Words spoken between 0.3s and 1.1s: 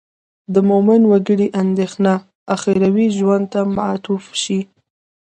د مومن